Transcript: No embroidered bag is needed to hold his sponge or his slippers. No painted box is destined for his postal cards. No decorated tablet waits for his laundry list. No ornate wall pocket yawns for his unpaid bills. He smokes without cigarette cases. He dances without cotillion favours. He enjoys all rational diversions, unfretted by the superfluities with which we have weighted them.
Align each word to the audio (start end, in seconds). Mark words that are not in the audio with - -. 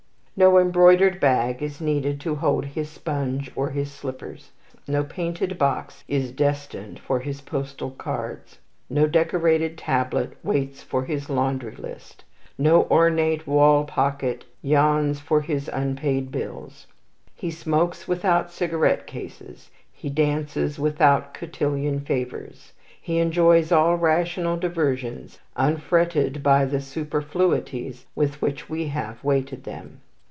No 0.33 0.57
embroidered 0.57 1.19
bag 1.19 1.61
is 1.61 1.79
needed 1.79 2.19
to 2.21 2.33
hold 2.33 2.65
his 2.65 2.89
sponge 2.89 3.51
or 3.55 3.69
his 3.69 3.91
slippers. 3.91 4.49
No 4.87 5.03
painted 5.03 5.59
box 5.59 6.03
is 6.07 6.31
destined 6.31 6.97
for 6.97 7.19
his 7.19 7.41
postal 7.41 7.91
cards. 7.91 8.57
No 8.89 9.05
decorated 9.05 9.77
tablet 9.77 10.35
waits 10.43 10.81
for 10.81 11.03
his 11.05 11.29
laundry 11.29 11.75
list. 11.75 12.23
No 12.57 12.87
ornate 12.89 13.45
wall 13.45 13.83
pocket 13.83 14.45
yawns 14.63 15.19
for 15.19 15.41
his 15.41 15.69
unpaid 15.71 16.31
bills. 16.31 16.87
He 17.35 17.51
smokes 17.51 18.07
without 18.07 18.49
cigarette 18.49 19.05
cases. 19.05 19.69
He 19.93 20.09
dances 20.09 20.79
without 20.79 21.35
cotillion 21.35 21.99
favours. 21.99 22.73
He 22.99 23.19
enjoys 23.19 23.71
all 23.71 23.95
rational 23.95 24.57
diversions, 24.57 25.37
unfretted 25.55 26.41
by 26.41 26.65
the 26.65 26.81
superfluities 26.81 28.07
with 28.15 28.41
which 28.41 28.67
we 28.71 28.87
have 28.87 29.23
weighted 29.23 29.65
them. 29.65 30.01